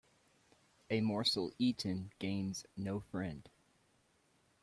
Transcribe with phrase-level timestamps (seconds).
[0.89, 3.47] A morsel eaten gains no friend